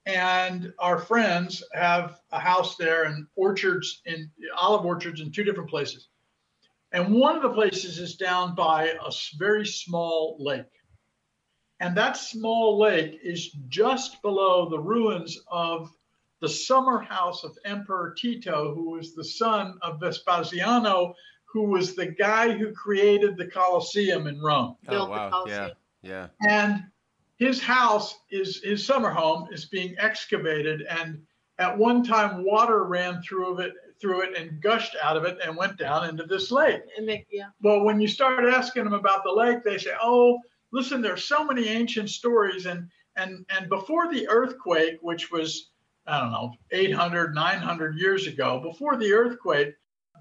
[0.08, 5.70] and our friends have a house there and orchards in olive orchards in two different
[5.70, 6.08] places,
[6.94, 10.66] and one of the places is down by a very small lake.
[11.80, 15.92] And that small lake is just below the ruins of
[16.40, 21.14] the summer house of Emperor Tito, who was the son of Vespasiano,
[21.46, 24.76] who was the guy who created the Colosseum in Rome.
[24.88, 25.46] oh, built the oh, wow.
[25.48, 25.70] Yeah.
[26.02, 26.28] Yeah.
[26.48, 26.86] And
[27.38, 31.22] his house is his summer home is being excavated, and
[31.60, 35.40] at one time water ran through of it through it and gushed out of it
[35.44, 36.82] and went down into this lake.
[36.98, 40.40] And they, yeah, Well, when you start asking them about the lake, they say, "Oh,
[40.72, 45.72] listen, there's so many ancient stories, and and and before the earthquake, which was
[46.08, 49.74] I don't know 800, 900 years ago, before the earthquake,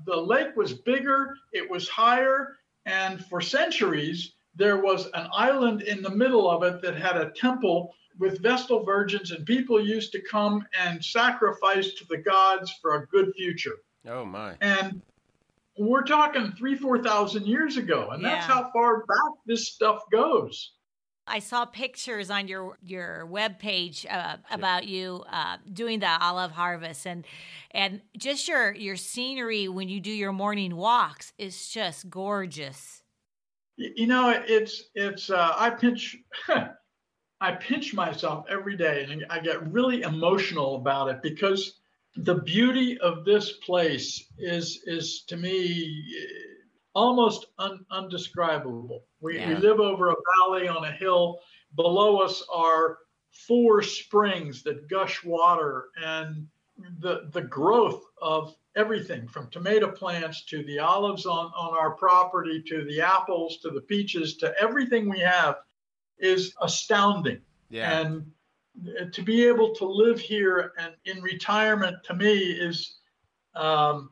[0.04, 6.02] the lake was bigger, it was higher, and for centuries there was an island in
[6.02, 10.22] the middle of it that had a temple." With Vestal virgins, and people used to
[10.22, 13.74] come and sacrifice to the gods for a good future
[14.08, 14.56] Oh, my.
[14.62, 15.02] and
[15.78, 20.72] we're talking three four thousand years ago and that's how far back this stuff goes
[21.26, 27.06] I saw pictures on your your webpage uh, about you uh, doing the olive harvest
[27.06, 27.26] and
[27.72, 33.02] and just your your scenery when you do your morning walks is just gorgeous.
[33.76, 36.16] You know it's it's uh, i pinch
[37.40, 41.78] i pinch myself every day and i get really emotional about it because
[42.16, 46.02] the beauty of this place is is to me
[46.96, 49.04] almost un, undescribable.
[49.20, 51.38] We, we live over a valley on a hill.
[51.76, 52.98] Below us are
[53.46, 56.48] four springs that gush water, and
[56.98, 62.62] the the growth of everything from tomato plants to the olives on, on our property
[62.62, 65.56] to the apples to the peaches to everything we have
[66.18, 67.40] is astounding.
[67.70, 68.00] Yeah.
[68.00, 68.30] And
[68.86, 72.98] uh, to be able to live here and in retirement to me is
[73.54, 74.10] um,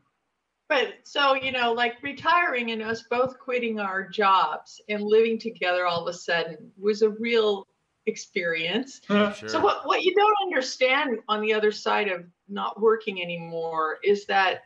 [0.69, 5.85] But so, you know, like retiring and us both quitting our jobs and living together
[5.85, 7.67] all of a sudden was a real
[8.07, 9.03] experience.
[9.07, 9.35] sure.
[9.47, 14.27] So what, what you don't understand on the other side of not working anymore is
[14.27, 14.63] that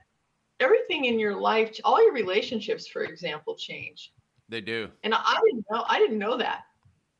[0.60, 4.12] everything in your life, all your relationships, for example, change.
[4.48, 4.88] they do.
[5.02, 6.64] And I didn't know I didn't know that.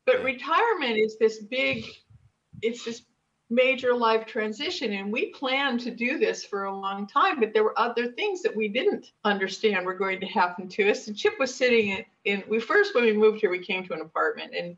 [0.07, 0.25] But Yeah.
[0.25, 1.85] retirement is this big
[2.62, 3.03] it's this
[3.51, 7.64] major life transition and we planned to do this for a long time but there
[7.64, 11.33] were other things that we didn't understand were going to happen to us and chip
[11.38, 14.53] was sitting in, in we first when we moved here we came to an apartment
[14.55, 14.77] and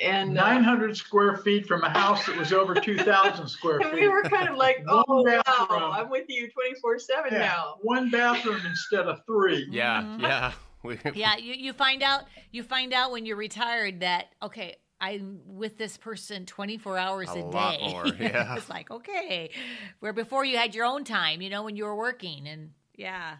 [0.00, 4.08] and uh, 900 square feet from a house that was over 2,000 square and we
[4.08, 5.80] were kind of like One oh bathroom.
[5.80, 9.66] wow i'm with you 24 7 now one bathroom instead of three.
[9.70, 10.02] Yeah.
[10.02, 10.20] Mhm.
[10.22, 10.52] Yeah.
[11.14, 12.22] Yeah you, you find out
[12.52, 17.32] you find out when you're retired that okay i'm with this person 24 hours A
[17.32, 18.56] a, lot day more, yeah.
[18.56, 19.50] it's like okay
[19.98, 23.36] where before you had your own time you know when you were working and yeah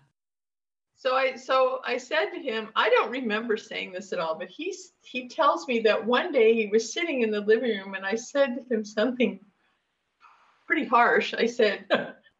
[1.00, 4.50] So I so I said to him, I don't remember saying this at all, but
[4.50, 8.04] he's he tells me that one day he was sitting in the living room and
[8.04, 9.40] I said to him something
[10.66, 11.32] pretty harsh.
[11.32, 11.86] I said,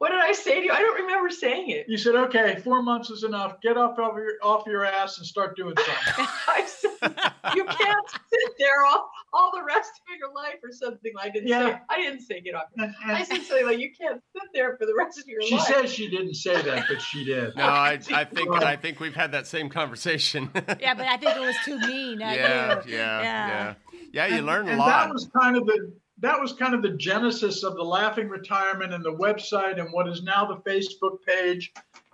[0.00, 0.72] What did I say to you?
[0.72, 1.84] I don't remember saying it.
[1.86, 3.60] You said, okay, four months is enough.
[3.60, 6.26] Get off of your off your ass and start doing something.
[6.48, 7.22] I said,
[7.54, 11.12] You can't sit there all, all the rest of your life or something.
[11.20, 12.64] I didn't say I didn't say get off.
[12.78, 15.50] And- I said something like you can't sit there for the rest of your life.
[15.50, 17.54] she says she didn't say that, but she did.
[17.56, 20.50] no, I, I think I think we've had that same conversation.
[20.80, 23.22] yeah but i think it was too mean not yeah, yeah, Yeah.
[23.22, 23.74] yeah,
[24.12, 24.26] yeah.
[24.28, 24.86] You and, learn a and lot.
[25.08, 28.92] that was kind of the that was kind of the genesis of the laughing retirement
[28.92, 31.72] and the website and what is now the facebook page.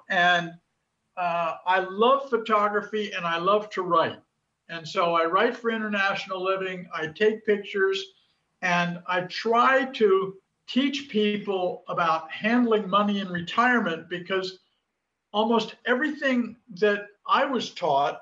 [0.08, 0.52] And
[1.16, 4.18] uh, i love photography and i love to write.
[4.68, 8.02] And so i write for international living i take pictures
[8.62, 10.34] and i try to
[10.68, 14.58] teach people about handling money in retirement because
[15.32, 18.20] almost everything that i was taught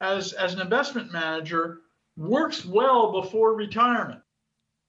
[0.00, 1.80] as, as an investment manager
[2.16, 4.20] works well before retirement,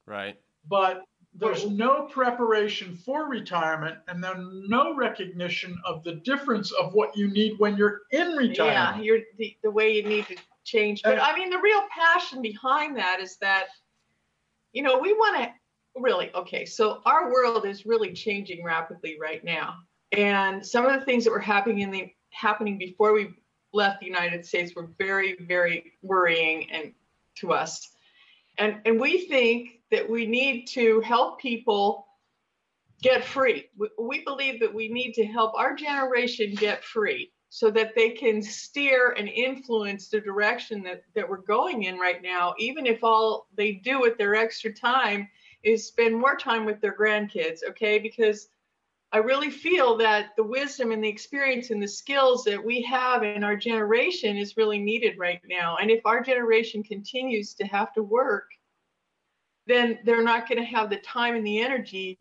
[0.06, 0.38] right.
[0.68, 1.04] but
[1.38, 7.28] there's no preparation for retirement and then no recognition of the difference of what you
[7.30, 8.98] need when you're in retirement.
[8.98, 11.04] Yeah, you're the, the way you need to change.
[11.04, 13.66] But And- I mean, the real passion behind that is that,
[14.72, 15.52] you know, we want to
[16.00, 19.76] really, okay, so our world is really changing rapidly right now.
[20.14, 23.34] And some of the things that were happening in the happening before we
[23.74, 26.94] left the United States were very, very worrying and
[27.40, 27.90] to us.
[28.58, 32.08] And and we think that we need to help people
[33.02, 33.70] get free.
[33.78, 38.10] We, we believe that we need to help our generation get free so that they
[38.10, 43.04] can steer and influence the direction that, that we're going in right now, even if
[43.04, 45.28] all they do with their extra time
[45.64, 47.98] is spend more time with their grandkids, okay?
[47.98, 48.50] Because
[49.12, 53.24] I really feel that the wisdom and the experience and the skills that we have
[53.24, 55.78] in our generation is really needed right now.
[55.78, 58.50] And if our generation continues to have to work,
[59.68, 62.18] then they're not going to have the time and the energy.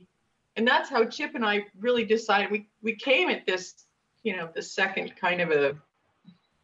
[0.56, 2.50] And that's how Chip and I really decided.
[2.50, 3.86] We we came at this,
[4.22, 5.76] you know, the second kind of a,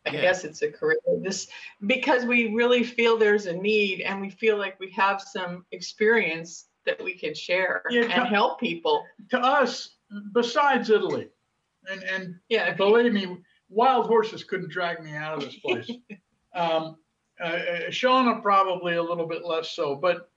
[0.07, 0.21] I Yeah.
[0.23, 0.99] guess it's a career.
[1.23, 1.49] This
[1.87, 6.67] because we really feel there's a need, and we feel like we have some experience
[6.87, 9.05] that we can share Yeah, and help people.
[9.31, 9.97] To us,
[10.33, 11.29] besides Italy,
[11.91, 13.39] and, and Yeah, believe me,
[13.69, 15.91] wild horses couldn't drag me out of this place.
[16.55, 16.97] um,
[17.41, 20.31] uh, uh, Shonna probably a little bit less so, but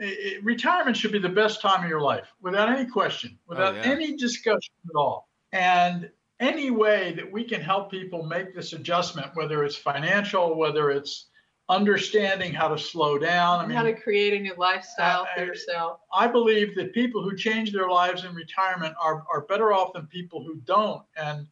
[0.00, 3.74] i i retirement should be the best time of your life, without any question, without
[3.74, 3.82] yeah.
[3.82, 5.28] any discussion at all.
[5.52, 10.90] And any way that we can help people make this adjustment, whether it's financial, whether
[10.90, 11.28] it's
[11.68, 13.60] understanding how to slow down.
[13.60, 16.00] I mean, how to create a new lifestyle Uh, for yourself.
[16.12, 20.06] I believe that people who change their lives in retirement are, are better off than
[20.06, 21.02] people who don't.
[21.16, 21.48] And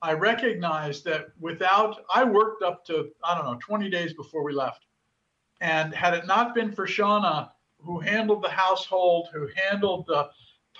[0.00, 4.52] I recognize that without, I worked up to, I don't know, 20 days before we
[4.52, 4.86] left.
[5.60, 10.28] And had it not been for Shonna, who handled the household, who handled the,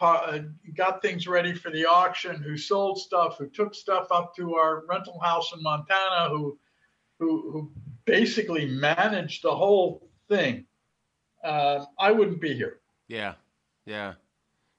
[0.00, 0.38] uh,
[0.76, 4.84] got things ready for the auction, who sold stuff, who took stuff up to our
[4.86, 6.58] rental house in Montana, who,
[7.18, 7.72] who, who
[8.04, 10.64] basically managed the whole thing,
[11.44, 12.80] uh, I wouldn't be here.
[13.08, 13.34] Yeah,
[13.86, 14.14] yeah.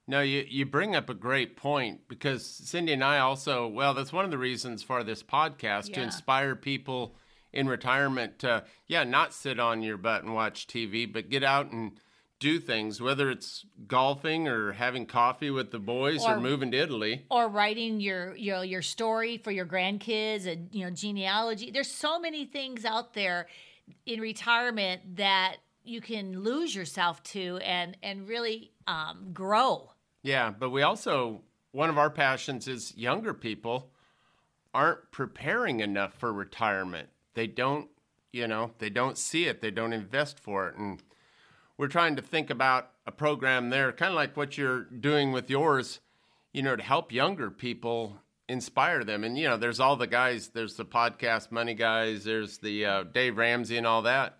[0.07, 4.11] No, you, you bring up a great point because Cindy and I also, well, that's
[4.11, 7.15] one of the reasons for this podcast to inspire people
[7.53, 11.71] in retirement to, yeah, not sit on your butt and watch TV, but get out
[11.71, 11.91] and
[12.39, 16.77] do things, whether it's golfing or having coffee with the boys or, Or- moving to
[16.77, 17.25] Italy.
[17.29, 22.19] or writing your your your story for your grandkids and you know genealogy there's so
[22.19, 23.47] many things out there
[24.05, 29.91] in retirement that you can lose yourself to and and really um, grow
[30.23, 33.91] Yeah, but we also, one of our passions is younger people
[34.73, 37.09] aren't preparing enough for retirement.
[37.33, 37.89] They don't,
[38.31, 40.75] you know, they don't see it, they don't invest for it.
[40.77, 41.01] And
[41.79, 45.49] we're trying to think about a program there, kind of like what you're doing with
[45.49, 46.01] yours,
[46.51, 48.17] you know, to help younger people
[48.49, 49.23] inspire them.
[49.23, 53.03] And, you know, there's all the guys, there's the podcast money guys, there's the uh,
[53.03, 54.39] Dave Ramsey and all that.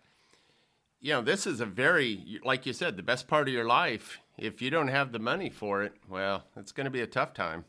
[0.99, 4.19] You know, this is a very, like you said, the best part of your life.
[4.37, 7.33] If you don't have the money for it, well, it's going to be a tough
[7.33, 7.63] time.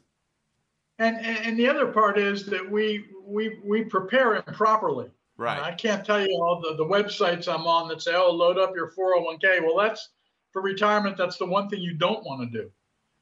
[0.98, 5.11] And, and the other part is that we we we prepare improperly.
[5.40, 5.57] Right.
[5.57, 8.59] And I can't tell you all the, the websites I'm on that say, oh, load
[8.59, 9.62] up your 401k.
[9.62, 10.11] Well, that's
[10.53, 11.16] for retirement.
[11.16, 12.70] That's the one thing you don't want to do.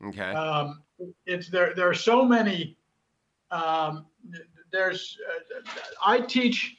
[0.08, 0.32] Okay.
[0.32, 0.82] Um,
[1.26, 1.74] it's there.
[1.76, 2.76] There are so many.
[3.52, 4.06] Um,
[4.72, 5.16] there's.
[5.54, 5.60] Uh,
[6.04, 6.78] I teach.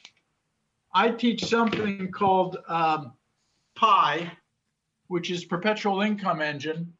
[0.92, 3.14] I teach something called um,
[3.76, 4.30] PIE,
[5.06, 6.92] which is Perpetual Income Engine,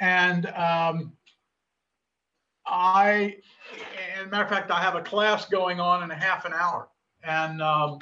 [0.00, 1.12] and um,
[2.66, 3.36] I.
[4.18, 6.89] And matter of fact, I have a class going on in a half an hour,
[7.22, 7.98] and um,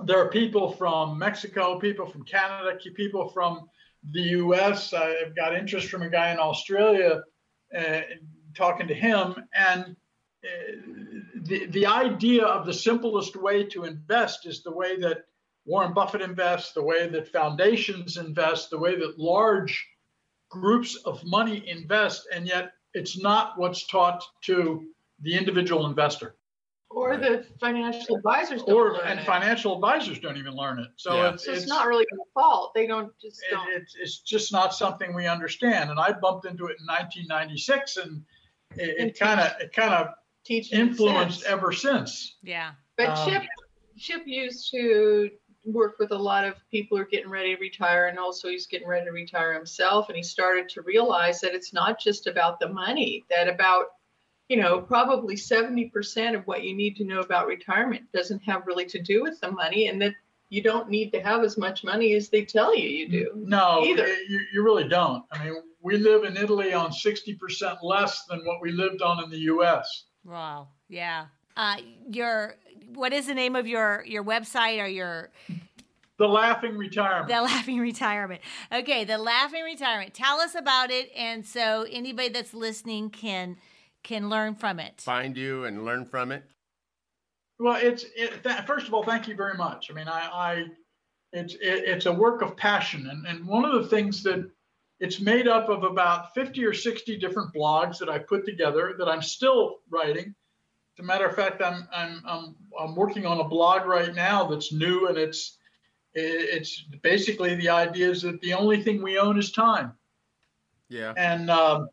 [0.00, 3.68] there are people from Mexico, people from Canada, people from
[4.12, 4.92] the U.S.
[4.92, 7.22] I've got interest from a guy in Australia,
[7.76, 8.00] uh,
[8.54, 9.96] talking to him, and
[10.44, 10.72] uh,
[11.42, 15.24] the the idea of the simplest way to invest is the way that
[15.64, 19.86] Warren Buffett invests, the way that foundations invest, the way that large
[20.48, 24.86] groups of money invest, and yet it's not what's taught to
[25.22, 26.36] the individual investor
[26.90, 29.26] Or the financial advisors don't or learn and it.
[29.26, 30.88] financial advisors don't even learn it.
[30.96, 31.32] So Yeah.
[31.34, 32.72] it's, So it's, not really their fault.
[32.74, 33.68] They don't just it- don't.
[33.72, 35.90] it's, it's just not something we understand.
[35.90, 38.24] And I bumped into it in 1996, and
[38.76, 40.08] it- kind of it kind of
[40.44, 41.52] teach influenced sense.
[41.52, 42.36] ever since.
[42.42, 43.42] yeah But um, Chip,
[43.98, 45.30] Chip used to
[45.64, 48.68] work with a lot of people who are getting ready to retire, and also he's
[48.68, 50.08] getting ready to retire himself.
[50.08, 53.24] And he started to realize that it's not just about the money.
[53.28, 53.86] That about,
[54.48, 58.66] you know, probably seventy percent of what you need to know about retirement doesn't have
[58.66, 60.14] really to do with the money, and that
[60.48, 63.30] you don't need to have as much money as they tell you you do.
[63.34, 64.06] No, Either.
[64.06, 65.24] You, you really don't.
[65.32, 69.30] I mean, we live in Italy on 60% less than what we lived on in
[69.30, 70.04] the U.S.
[70.24, 71.76] wow yeah uh,
[72.10, 72.56] your
[72.94, 75.30] what is the name of your your website or your
[76.18, 77.28] The laughing retirement.
[77.28, 78.40] The Laughing Retirement.
[78.72, 80.14] Okay, the Laughing Retirement.
[80.14, 83.56] Tell us about it, and so anybody that's listening can
[84.06, 85.00] can learn from it.
[85.00, 86.44] Find you and learn from it.
[87.58, 89.90] Well, it's it, th- first of all, thank you very much.
[89.90, 90.64] I mean, I, I
[91.32, 94.48] it's it, it's a work of passion, and and one of the things that
[95.00, 99.08] it's made up of about 50 or 60 different blogs that I put together that
[99.08, 100.34] I'm still writing.
[100.98, 104.44] As a matter of fact, I'm I'm I'm, I'm working on a blog right now
[104.46, 105.58] that's new, and it's
[106.14, 109.92] it's basically the idea is that the only thing we own is time
[110.88, 111.12] Yeah.
[111.16, 111.90] and um,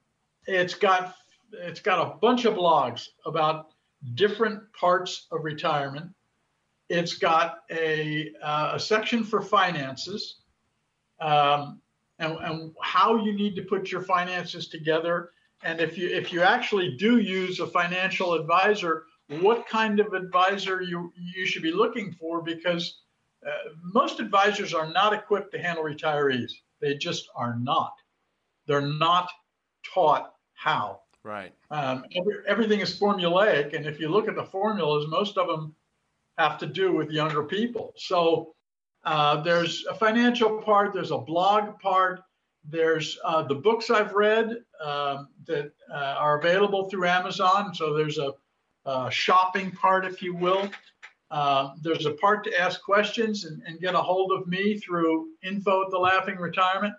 [0.47, 1.15] it's got
[1.53, 3.67] it's got a bunch of blogs about
[4.15, 6.11] different parts of retirement.
[6.89, 10.41] It's got a uh, a section for finances,
[11.21, 11.81] um,
[12.19, 15.31] and, and how you need to put your finances together.
[15.63, 19.05] And if you if you actually do use a financial advisor,
[19.39, 22.99] what kind of advisor you you should be looking for because
[23.45, 26.51] uh, most advisors are not equipped to handle retirees.
[26.81, 27.93] They just are not.
[28.67, 29.29] They're not
[29.93, 31.02] taught how.
[31.23, 31.53] Right.
[31.71, 35.73] Um, every, everything is formulaic, and if you look at the formulas, most of them
[36.37, 37.93] have to do with younger people.
[37.95, 38.53] So
[39.05, 42.21] uh, there's a financial part, there's a blog part,
[42.69, 47.73] there's uh, the books I've read um, that uh, are available through Amazon.
[47.73, 48.33] So there's a,
[48.85, 50.69] a shopping part, if you will.
[51.29, 55.29] Uh, there's a part to ask questions and, and get a hold of me through
[55.43, 56.93] info at the Laughing Retirement.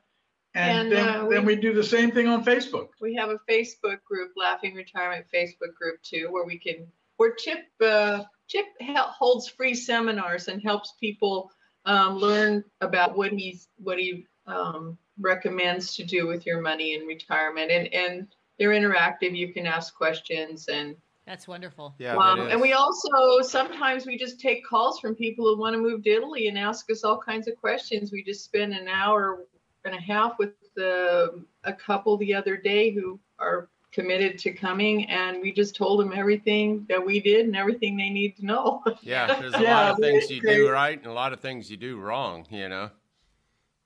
[0.55, 2.91] And, And, then, uh, then we- we do the same thing on Facebook.
[3.01, 6.87] We have a Facebook group, Laughing Retirement Facebook group too, where we can
[7.17, 11.51] where Chip uh, Chip holds free seminars and helps people
[11.87, 17.07] um, learn about what he's what he um, recommends to do with your money in
[17.07, 17.71] retirement.
[17.71, 18.29] And and
[18.59, 19.37] they're interactive.
[19.37, 20.97] You can ask questions and
[21.27, 21.95] That's wonderful.
[21.99, 22.17] Yeah.
[22.17, 26.05] um, and we also sometimes we just take calls from people who want to move
[26.05, 28.13] to Italy and ask us all kinds of questions.
[28.13, 29.47] We just spend an hour
[29.85, 31.29] and a half with uh,
[31.65, 36.13] a couple the other day who are committed to coming, and we just told them
[36.13, 38.83] everything that we did and everything they need to know.
[39.03, 41.41] Yeah, there's a Yeah, lot of things you they- do right and a lot of
[41.41, 42.91] things you do wrong, you know?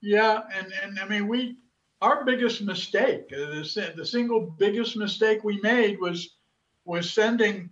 [0.01, 1.57] Yeah, and and I mean we
[2.01, 6.37] our biggest mistake, uh, the the single biggest mistake we made was
[6.85, 7.69] was sending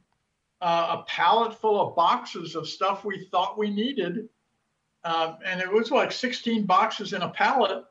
[0.61, 4.29] uh, a pallet full of boxes of stuff we thought we needed,
[5.05, 7.85] um, and it was like 16 boxes in a pallet.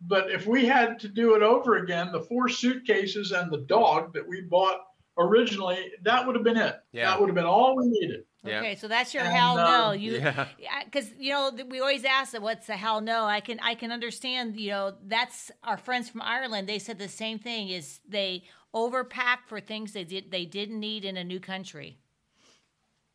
[0.00, 4.12] But if we had to do it over again, the four suitcases and the dog
[4.14, 4.80] that we bought
[5.16, 6.76] originally, that would have been it.
[6.92, 7.10] Yeah.
[7.10, 8.24] That would have been all we needed.
[8.44, 8.58] Yeah.
[8.58, 9.84] Okay, so that's your And, hell no.
[9.92, 10.46] um, You Yeah.
[10.84, 13.24] because you know we always ask that what's the hell no.
[13.24, 14.56] I can I can understand.
[14.60, 16.68] You know that's our friends from Ireland.
[16.68, 17.70] They said the same thing.
[17.70, 18.42] Is they
[18.74, 21.96] overpack for things they did they didn't need in a new country.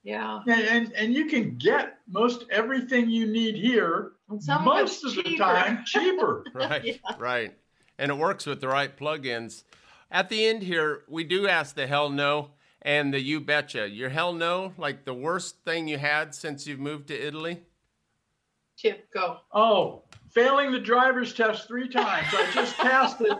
[0.03, 0.39] yeah.
[0.47, 5.03] And, and and you can get most everything you need here And some of most
[5.03, 6.43] it's of the time cheaper.
[6.53, 7.15] Right, Yeah.
[7.17, 7.53] right.
[7.97, 9.63] And it works with the right plugins.
[10.11, 12.51] At the end here, we do ask the hell no
[12.81, 13.89] and the you betcha.
[13.89, 17.61] Your hell no, like the worst thing you had since you've moved to Italy?
[18.77, 19.39] Chip, go.
[19.53, 22.27] Oh, failing the driver's test three times.
[22.31, 23.37] I just passed it.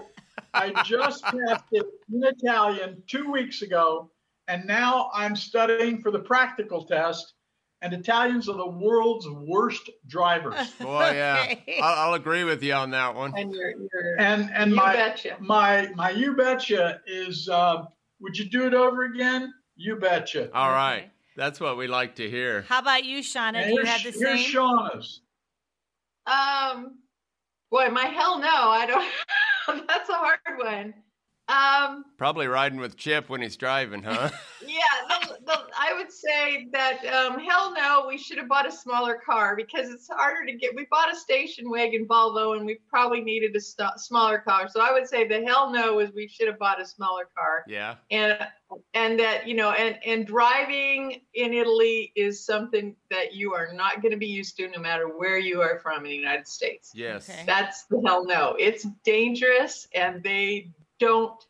[0.54, 4.12] I just passed it in Italian two weeks ago,
[4.50, 7.34] and now I'm studying for the practical test.
[7.82, 10.70] And Italians are the world's worst drivers.
[10.82, 11.46] Boy, yeah.
[11.50, 11.80] Okay.
[11.82, 13.34] I'll, I'll agree with you on that one.
[13.38, 15.38] And you're, you're And and you my betcha.
[15.40, 17.84] my my you betcha is uh,
[18.20, 19.54] would you do it over again?
[19.78, 20.50] You betcha.
[20.54, 20.98] All right.
[21.04, 21.12] Okay.
[21.38, 22.64] That's what we like to hear.
[22.64, 23.56] How about you, Shonna?
[23.56, 24.54] And Do you here's, have the here's same?
[24.54, 25.22] Shonna's.
[26.28, 27.00] Um,
[27.72, 29.86] boy, my hell no, I don't.
[29.88, 30.94] that's a hard one.
[31.50, 34.30] Um, Probably riding with Chip when he's driving, huh?
[34.68, 34.78] yeah,
[35.22, 39.16] the, the, I would say that um, hell no, we should have bought a smaller
[39.26, 40.76] car because it's harder to get.
[40.76, 44.68] We bought a station wagon Volvo, and we probably needed a st- smaller car.
[44.70, 47.64] So I would say the hell no is we should have bought a smaller car.
[47.68, 47.96] yeah.
[48.12, 48.38] and
[48.94, 54.00] and that you know and and driving in italy is something that you are not
[54.00, 56.92] going to be used to no matter where you are from in the united states
[56.94, 57.28] Yes.
[57.28, 57.44] Okay.
[57.48, 60.70] that's the hell no it's dangerous and they
[61.00, 61.44] don't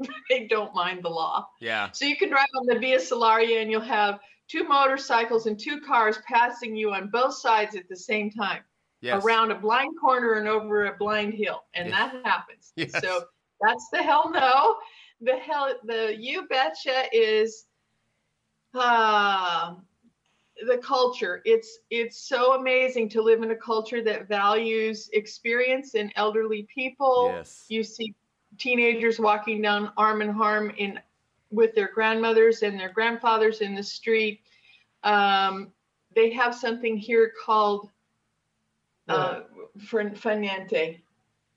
[0.30, 1.90] they don't mind the law Yeah.
[1.92, 5.80] so you can drive on the via salaria and you'll have two motorcycles and two
[5.80, 8.62] cars passing you on both sides at the same time
[9.00, 9.24] Yes.
[9.24, 11.96] around a blind corner and over a blind hill and Yes.
[12.12, 13.00] that happens Yes.
[13.00, 13.24] so
[13.60, 14.76] that's the hell no
[15.20, 17.66] the hell the you betcha is
[18.74, 19.74] uh,
[20.68, 26.10] the culture it's it's so amazing to live in a culture that values experience in
[26.16, 27.64] elderly people Yes.
[27.68, 28.14] you see
[28.58, 30.98] teenagers walking down arm in arm in
[31.50, 34.40] with their grandmothers and their grandfathers in the street
[35.04, 35.72] um,
[36.14, 37.90] they have something here called
[39.08, 39.40] uh,
[39.78, 41.00] fr- faniente.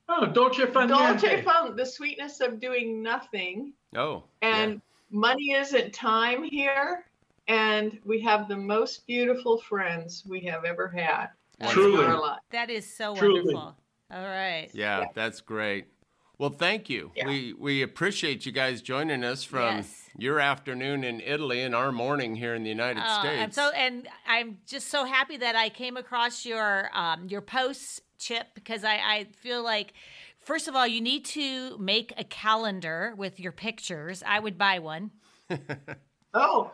[0.08, 1.44] Oh, dolce far Dolce niente.
[1.44, 3.72] fun, the sweetness of doing nothing.
[3.96, 4.24] Oh.
[4.42, 4.80] And
[5.10, 7.04] money isn't time here.
[7.48, 11.28] And we have the most beautiful friends we have ever had
[11.68, 12.04] Truly.
[12.04, 12.40] in our life.
[12.50, 13.40] That is so Truly.
[13.40, 13.76] wonderful.
[14.12, 14.68] All right.
[14.72, 15.06] Yeah, Yeah.
[15.14, 15.86] that's great.
[16.42, 17.12] Well, thank you.
[17.14, 17.28] Yeah.
[17.28, 20.10] We we appreciate you guys joining us from Yes.
[20.18, 23.40] your afternoon in Italy and our morning here in the United Oh, States.
[23.40, 28.00] I'm so and I'm just so happy that I came across your um, your posts,
[28.18, 29.92] Chip, because I, I feel like
[30.40, 34.24] first of all you need to make a calendar with your pictures.
[34.26, 35.12] I would buy one.
[36.34, 36.72] Oh,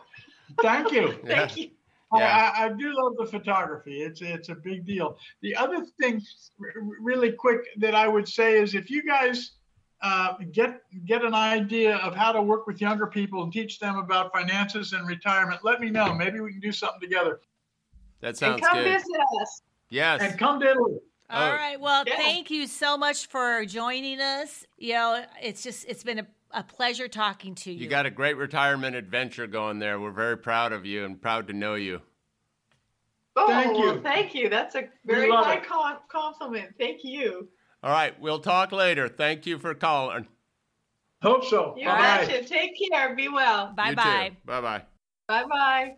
[0.63, 1.11] Thank you.
[1.27, 1.69] thank you.
[2.15, 2.51] Yeah.
[2.57, 4.01] I, I, I do love the photography.
[4.01, 5.17] It's it's a big deal.
[5.43, 6.23] The other thing,
[6.59, 9.51] r- r- really quick, that I would say is if you guys
[10.01, 13.97] uh, get get an idea of how to work with younger people and teach them
[13.97, 16.13] about finances and retirement, let me know.
[16.13, 17.41] Maybe we can do something together.
[18.21, 18.93] that sounds And sounds come good.
[18.93, 19.61] visit us.
[19.89, 20.21] Yes.
[20.21, 20.99] And come to Italy.
[21.29, 21.55] All Oh.
[21.55, 21.79] right.
[21.79, 22.15] Well, Yeah.
[22.17, 24.65] thank you so much for joining us.
[24.77, 27.79] You know, it's just it's been a, a pleasure talking to you.
[27.83, 29.99] you got a great retirement adventure going there.
[29.99, 32.01] We're very proud of you and proud to know you.
[33.35, 34.01] Oh, Thank well, you.
[34.01, 34.49] thank you.
[34.49, 36.73] That's a very high com- compliment.
[36.77, 37.47] Thank you.
[37.81, 39.07] All right, we'll talk later.
[39.07, 40.27] Thank you for calling.
[41.21, 41.75] Hope so.
[41.77, 42.25] You Bye.
[42.25, 42.43] betcha.
[42.45, 43.15] Take care.
[43.15, 43.73] Be well.
[43.75, 44.31] bye bye.
[44.45, 44.83] Bye bye.
[45.27, 45.95] Bye bye.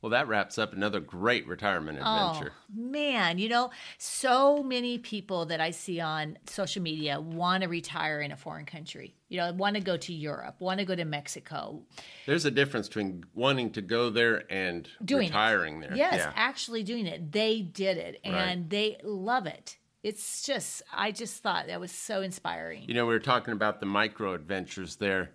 [0.00, 2.52] Well, that wraps up another great retirement oh, adventure.
[2.54, 7.68] Oh, man, you know, so many people that I see on social media want to
[7.68, 9.16] retire in a foreign country.
[9.28, 11.82] You know, want to go to Europe, want to go to Mexico.
[12.26, 15.30] There's a difference between wanting to go there and Doing it.
[15.30, 15.96] retiring there.
[15.96, 16.32] Yes, Yeah.
[16.36, 17.32] actually doing it.
[17.32, 18.70] They did it and Right.
[18.70, 19.77] they love it.
[20.02, 22.84] It's just, I just thought that was so inspiring.
[22.86, 25.30] You know, we were talking about the micro adventures there,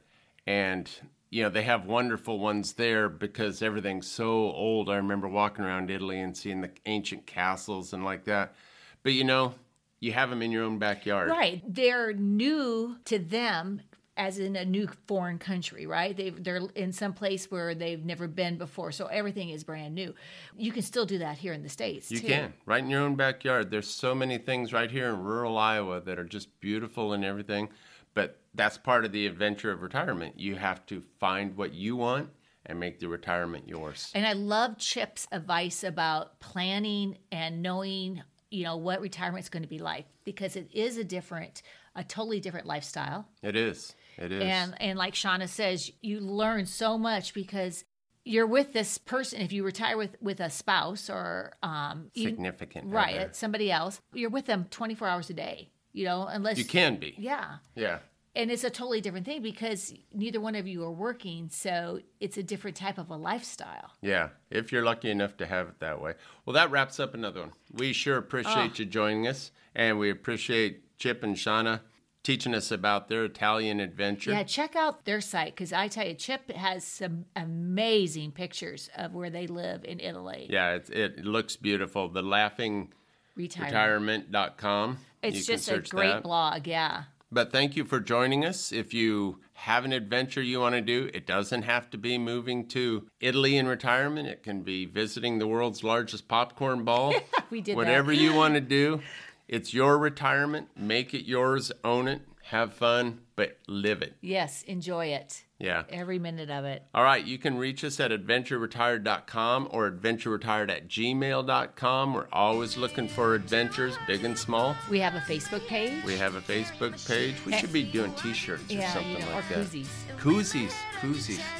[0.47, 0.89] and
[1.29, 4.89] you know they have wonderful ones there because everything's so old.
[4.89, 8.55] I remember walking around Italy and seeing the ancient castles and like that.
[9.03, 9.55] But you know,
[9.99, 11.29] you have them in your own backyard.
[11.29, 11.61] Right.
[11.67, 13.81] They're new to them
[14.15, 16.15] as in a new foreign country, right?
[16.15, 20.13] They they're in some place where they've never been before, so everything is brand new.
[20.57, 22.11] You can still do that here in the states.
[22.11, 22.27] You too.
[22.27, 23.71] can, right in your own backyard.
[23.71, 27.69] There's so many things right here in rural Iowa that are just beautiful and everything.
[28.13, 30.39] But that's part of the adventure of retirement.
[30.39, 32.29] You have to find what you want
[32.65, 34.11] and make the retirement yours.
[34.13, 39.63] And I love Chip's advice about planning and knowing, you know, what retirement is going
[39.63, 41.63] to be like because it is a different,
[41.95, 43.27] a totally different lifestyle.
[43.41, 43.95] It is.
[44.17, 44.43] It is.
[44.43, 47.83] And and like Shonna says, you learn so much because
[48.25, 49.41] you're with this person.
[49.41, 54.45] If you retire with with a spouse or um, Significant right, somebody else, you're with
[54.45, 55.69] them 24 hours a day.
[55.91, 57.13] You know, unless you can be.
[57.17, 57.57] yeah.
[57.75, 57.99] Yeah.
[58.35, 62.35] And it's a totally different thing because neither one of you are working, so it's
[62.35, 63.91] a different type of a lifestyle.
[64.01, 66.15] Yeah, if you're lucky enough to have it that way.
[66.43, 67.51] Well, that wraps up another one.
[67.71, 68.73] We sure appreciate Oh.
[68.77, 71.81] you joining us, and we appreciate Chip and Shonna
[72.23, 74.31] teaching us about their Italian adventure.
[74.31, 79.13] Yeah, check out their site because I tell you, Chip has some amazing pictures of
[79.13, 80.47] where they live in Italy.
[80.49, 82.07] Yeah, it, it looks beautiful.
[82.09, 82.93] The laughing
[83.35, 84.27] Retirement.
[84.27, 84.97] retirement.com.
[85.21, 86.23] It's You just a great that.
[86.23, 86.67] blog.
[86.67, 87.03] Yeah.
[87.31, 88.71] But thank you for joining us.
[88.71, 92.67] If you have an adventure you want to do, it doesn't have to be moving
[92.69, 94.27] to Italy in retirement.
[94.27, 97.13] It can be visiting the world's largest popcorn ball.
[97.49, 97.77] We did that.
[97.77, 99.01] Whatever you want to do,
[99.47, 100.69] it's your retirement.
[100.75, 104.15] Make it yours, own it, have fun, but live it.
[104.21, 105.43] Yes, enjoy it.
[105.59, 105.83] Yeah.
[105.89, 106.83] Every minute of it.
[106.93, 112.13] All right, you can reach us at adventureretired.com or adventureretired at gmail.com.
[112.13, 114.75] We're always looking for adventures, big and small.
[114.89, 116.03] We have a Facebook page.
[116.03, 117.35] We have a Facebook page.
[117.45, 117.59] We eh.
[117.59, 119.67] should be doing t-shirts or yeah, something you know, like or that.
[119.67, 119.87] koozies.
[120.17, 120.73] Koozies,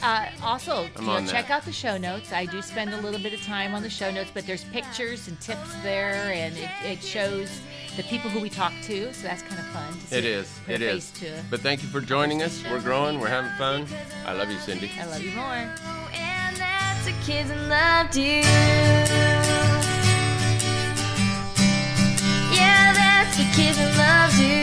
[0.01, 2.31] uh, also, you know, check out the show notes.
[2.31, 5.27] I do spend a little bit of time on the show notes, but there's pictures
[5.27, 7.61] and tips there, and it, it shows
[7.97, 9.13] the people who we talk to.
[9.13, 9.93] So that's kind of fun.
[9.93, 10.59] To see it is.
[10.67, 11.11] It is.
[11.11, 11.43] To.
[11.49, 12.63] But thank you for joining us.
[12.69, 13.19] We're growing.
[13.19, 13.85] We're having fun.
[14.25, 14.91] I love you, Cindy.
[14.99, 15.45] I love you more.
[16.13, 18.41] And that's the kids loved you.
[22.51, 24.62] Yeah, that's the kids loved you.